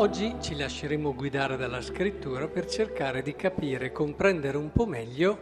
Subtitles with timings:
[0.00, 5.38] Oggi ci lasceremo guidare dalla scrittura per cercare di capire e comprendere un po' meglio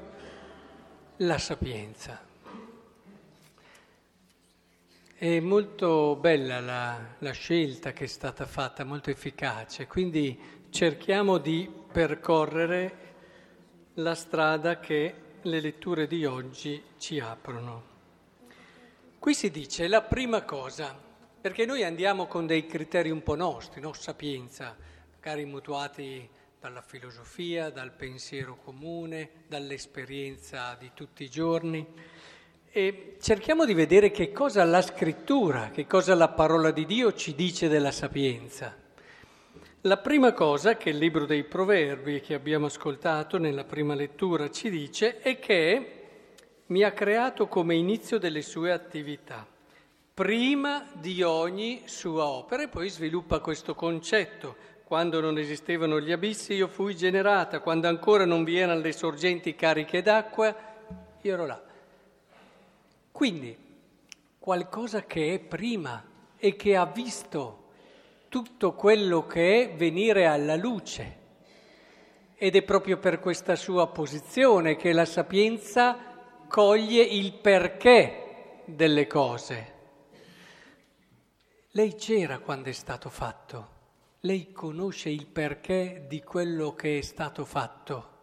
[1.19, 2.21] la sapienza.
[5.15, 10.37] È molto bella la, la, scelta che è stata fatta, molto efficace, quindi
[10.71, 12.97] cerchiamo di percorrere
[13.95, 17.83] la strada che le letture di oggi ci aprono.
[19.21, 21.07] Qui si dice la prima cosa,
[21.49, 23.95] perché noi andiamo con dei criteri un po' nostri, no?
[23.95, 24.77] sapienza,
[25.15, 26.29] magari mutuati
[26.61, 31.87] dalla filosofia, dal pensiero comune, dall'esperienza di tutti i giorni
[32.71, 37.35] e cerchiamo di vedere che cosa la scrittura, che cosa la parola di Dio ci
[37.35, 38.77] dice della sapienza.
[39.81, 44.69] La prima cosa che il libro dei proverbi che abbiamo ascoltato nella prima lettura ci
[44.69, 45.93] dice è che
[46.67, 49.57] mi ha creato come inizio delle sue attività
[50.19, 54.57] prima di ogni sua opera e poi sviluppa questo concetto.
[54.83, 59.55] Quando non esistevano gli abissi io fui generata, quando ancora non vi erano le sorgenti
[59.55, 60.53] cariche d'acqua,
[61.21, 61.63] io ero là.
[63.13, 63.57] Quindi
[64.41, 66.03] qualcosa che è prima
[66.37, 67.69] e che ha visto
[68.29, 71.17] tutto quello che è venire alla luce.
[72.35, 75.97] Ed è proprio per questa sua posizione che la sapienza
[76.49, 79.77] coglie il perché delle cose.
[81.73, 83.69] Lei c'era quando è stato fatto,
[84.21, 88.17] lei conosce il perché di quello che è stato fatto.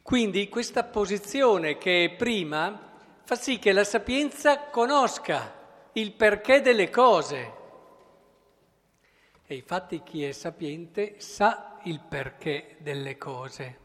[0.00, 2.92] Quindi questa posizione che è prima
[3.24, 7.52] fa sì che la sapienza conosca il perché delle cose.
[9.44, 13.78] E infatti chi è sapiente sa il perché delle cose,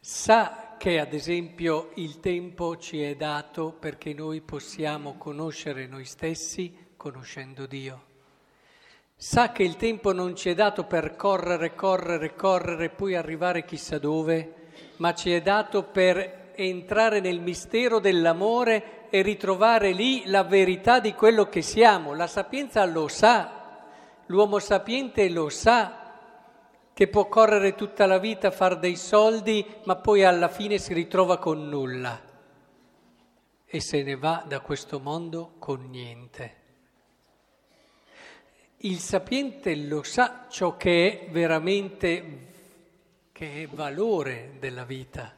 [0.00, 6.84] sa che ad esempio il tempo ci è dato perché noi possiamo conoscere noi stessi
[7.06, 8.02] conoscendo Dio.
[9.14, 13.98] Sa che il tempo non ci è dato per correre, correre, correre, poi arrivare chissà
[13.98, 20.98] dove, ma ci è dato per entrare nel mistero dell'amore e ritrovare lì la verità
[20.98, 22.12] di quello che siamo.
[22.12, 23.84] La sapienza lo sa,
[24.26, 26.12] l'uomo sapiente lo sa
[26.92, 31.38] che può correre tutta la vita, far dei soldi, ma poi alla fine si ritrova
[31.38, 32.20] con nulla
[33.64, 36.64] e se ne va da questo mondo con niente.
[38.80, 42.52] Il sapiente lo sa ciò che è veramente,
[43.32, 45.34] che è valore della vita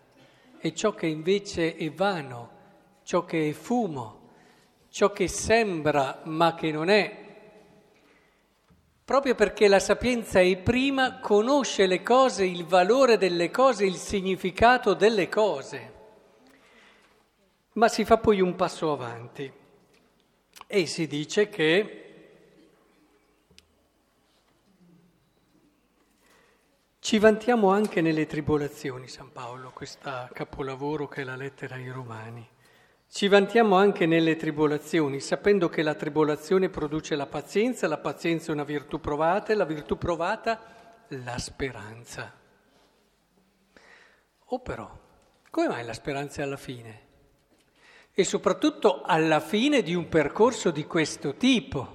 [0.58, 2.50] e ciò che invece è vano,
[3.04, 4.30] ciò che è fumo,
[4.90, 7.26] ciò che sembra ma che non è.
[9.04, 14.94] Proprio perché la sapienza è prima, conosce le cose, il valore delle cose, il significato
[14.94, 15.92] delle cose.
[17.74, 19.50] Ma si fa poi un passo avanti
[20.66, 22.07] e si dice che
[27.08, 32.46] Ci vantiamo anche nelle tribolazioni, San Paolo, questo capolavoro che è la lettera ai Romani.
[33.08, 38.52] Ci vantiamo anche nelle tribolazioni, sapendo che la tribolazione produce la pazienza, la pazienza è
[38.52, 40.60] una virtù provata e la virtù provata
[41.08, 42.30] la speranza.
[43.72, 44.94] O oh però,
[45.48, 47.06] come mai la speranza è alla fine?
[48.12, 51.88] E soprattutto alla fine di un percorso di questo tipo.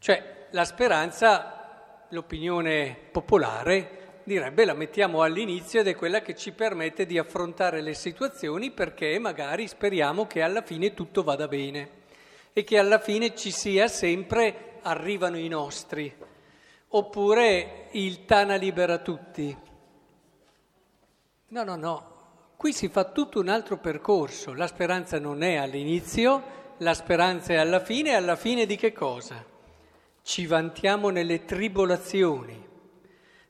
[0.00, 7.06] Cioè, la speranza, l'opinione popolare, direbbe la mettiamo all'inizio ed è quella che ci permette
[7.06, 12.02] di affrontare le situazioni perché magari speriamo che alla fine tutto vada bene
[12.52, 16.14] e che alla fine ci sia sempre arrivano i nostri,
[16.88, 19.56] oppure il Tana libera tutti.
[21.48, 22.10] No, no, no,
[22.56, 27.56] qui si fa tutto un altro percorso, la speranza non è all'inizio, la speranza è
[27.56, 28.10] alla fine.
[28.10, 29.44] E alla fine di che cosa?
[30.22, 32.72] Ci vantiamo nelle tribolazioni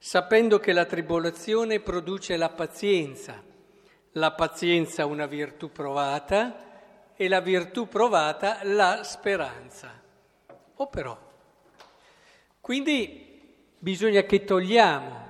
[0.05, 3.43] sapendo che la tribolazione produce la pazienza,
[4.13, 9.99] la pazienza una virtù provata e la virtù provata la speranza.
[10.75, 11.19] O però.
[12.61, 15.27] Quindi bisogna che togliamo,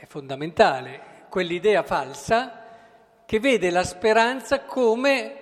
[0.00, 2.66] è fondamentale, quell'idea falsa
[3.24, 5.38] che vede la speranza come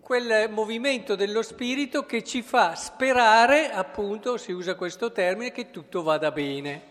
[0.00, 6.02] quel movimento dello spirito che ci fa sperare, appunto, si usa questo termine, che tutto
[6.02, 6.87] vada bene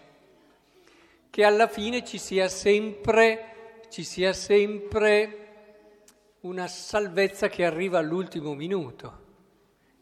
[1.38, 5.50] che alla fine ci sia sempre, ci sia sempre
[6.40, 9.26] una salvezza che arriva all'ultimo minuto.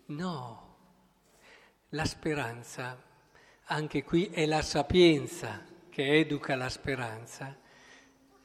[0.06, 0.78] No,
[1.90, 2.98] la speranza,
[3.66, 7.54] anche qui è la sapienza che educa la speranza.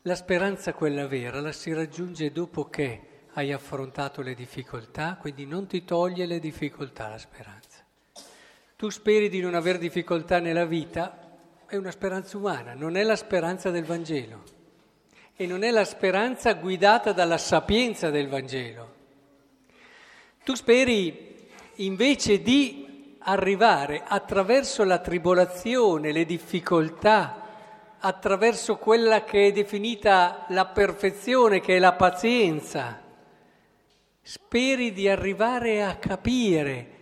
[0.03, 5.69] La speranza, quella vera, la si raggiunge dopo che hai affrontato le difficoltà, quindi non
[5.69, 7.87] ti toglie le difficoltà la speranza.
[8.75, 11.30] Tu speri di non avere difficoltà nella vita,
[11.71, 14.43] è una speranza umana, non è la speranza del Vangelo
[15.37, 18.95] e non è la speranza guidata dalla sapienza del Vangelo.
[20.43, 27.47] Tu speri invece di arrivare attraverso la tribolazione, le difficoltà,
[28.01, 33.01] attraverso quella che è definita la perfezione, che è la pazienza.
[34.21, 36.99] Speri di arrivare a capire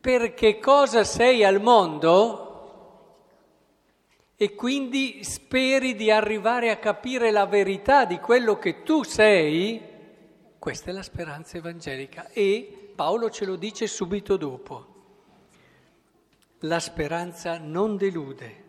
[0.00, 2.47] perché cosa sei al mondo
[4.40, 9.82] e quindi speri di arrivare a capire la verità di quello che tu sei,
[10.60, 14.86] questa è la speranza evangelica e Paolo ce lo dice subito dopo.
[16.60, 18.64] La speranza non delude.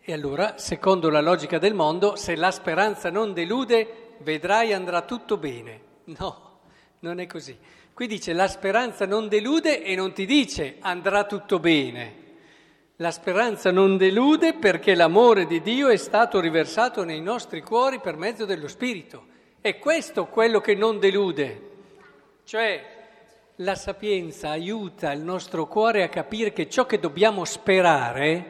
[0.00, 5.36] E allora, secondo la logica del mondo, se la speranza non delude, vedrai andrà tutto
[5.38, 5.80] bene.
[6.04, 6.60] No,
[7.00, 7.58] non è così.
[7.92, 12.19] Qui dice la speranza non delude e non ti dice andrà tutto bene.
[13.00, 18.18] La speranza non delude perché l'amore di Dio è stato riversato nei nostri cuori per
[18.18, 19.24] mezzo dello Spirito.
[19.58, 21.68] È questo quello che non delude.
[22.44, 22.84] Cioè
[23.56, 28.44] la sapienza aiuta il nostro cuore a capire che ciò che dobbiamo sperare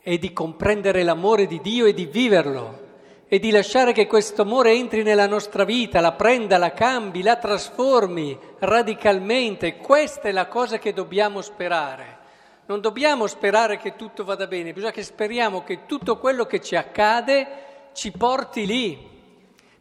[0.00, 2.82] è di comprendere l'amore di Dio e di viverlo
[3.26, 7.38] e di lasciare che questo amore entri nella nostra vita, la prenda, la cambi, la
[7.38, 9.78] trasformi radicalmente.
[9.78, 12.22] Questa è la cosa che dobbiamo sperare.
[12.66, 16.76] Non dobbiamo sperare che tutto vada bene, bisogna che speriamo che tutto quello che ci
[16.76, 19.12] accade ci porti lì.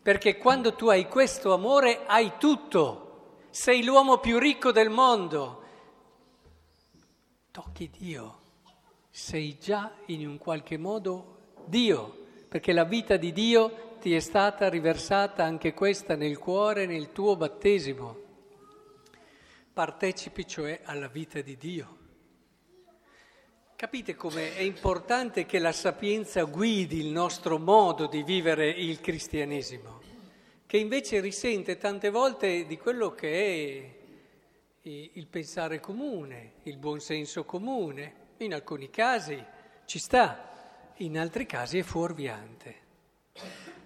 [0.01, 3.45] Perché quando tu hai questo amore hai tutto.
[3.49, 5.63] Sei l'uomo più ricco del mondo.
[7.51, 8.39] Tocchi Dio.
[9.09, 12.17] Sei già in un qualche modo Dio,
[12.49, 17.37] perché la vita di Dio ti è stata riversata anche questa nel cuore, nel tuo
[17.37, 18.17] battesimo.
[19.71, 22.02] Partecipi cioè alla vita di Dio.
[23.75, 30.01] Capite come è importante che la sapienza guidi il nostro modo di vivere il cristianesimo,
[30.65, 34.01] che invece risente tante volte di quello che è
[34.83, 38.21] il pensare comune, il buonsenso comune.
[38.37, 39.43] In alcuni casi
[39.85, 42.75] ci sta, in altri casi è fuorviante.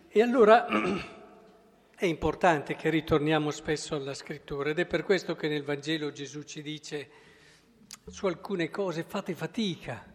[0.09, 0.67] E allora
[1.95, 6.43] è importante che ritorniamo spesso alla scrittura ed è per questo che nel Vangelo Gesù
[6.43, 7.25] ci dice
[8.05, 10.05] su alcune cose fate fatica,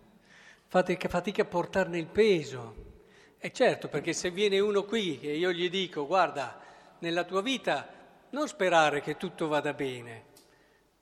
[0.67, 2.91] fate fatica a portarne il peso.
[3.39, 6.61] E certo, perché se viene uno qui e io gli dico, guarda,
[7.01, 7.89] nella tua vita
[8.31, 10.27] non sperare che tutto vada bene,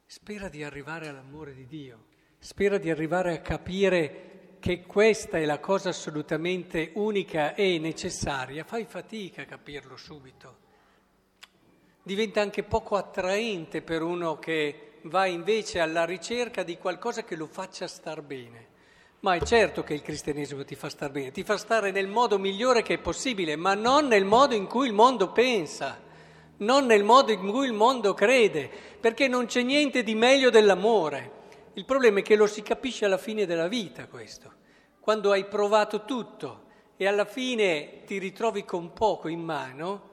[0.06, 2.06] spera di arrivare all'amore di Dio,
[2.38, 8.84] spera di arrivare a capire che questa è la cosa assolutamente unica e necessaria, fai
[8.84, 10.58] fatica a capirlo subito.
[12.02, 17.46] Diventa anche poco attraente per uno che va invece alla ricerca di qualcosa che lo
[17.46, 18.68] faccia star bene.
[19.20, 22.38] Ma è certo che il cristianesimo ti fa star bene, ti fa stare nel modo
[22.38, 26.00] migliore che è possibile, ma non nel modo in cui il mondo pensa,
[26.58, 31.38] non nel modo in cui il mondo crede, perché non c'è niente di meglio dell'amore.
[31.74, 34.52] Il problema è che lo si capisce alla fine della vita questo,
[35.00, 40.09] quando hai provato tutto e alla fine ti ritrovi con poco in mano,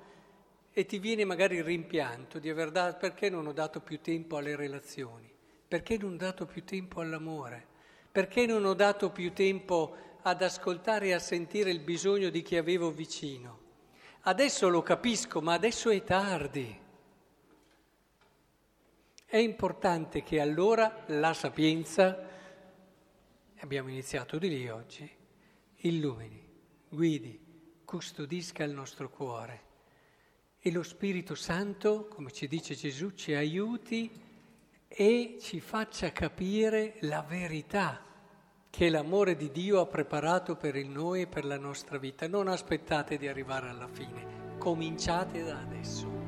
[0.77, 4.37] e ti viene magari il rimpianto di aver dato, perché non ho dato più tempo
[4.37, 5.27] alle relazioni,
[5.67, 7.65] perché non ho dato più tempo all'amore,
[8.11, 12.57] perché non ho dato più tempo ad ascoltare e a sentire il bisogno di chi
[12.57, 13.59] avevo vicino.
[14.21, 16.79] Adesso lo capisco, ma adesso è tardi.
[19.25, 22.23] È importante che allora la sapienza,
[23.61, 25.09] abbiamo iniziato di lì oggi,
[25.77, 26.47] illumini,
[26.87, 29.65] guidi, custodisca il nostro cuore
[30.59, 34.09] e lo Spirito Santo, come ci dice Gesù, ci aiuti
[34.87, 38.01] e ci faccia capire la verità
[38.69, 42.27] che l'amore di Dio ha preparato per noi e per la nostra vita.
[42.27, 46.26] Non aspettate di arrivare alla fine, cominciate da adesso.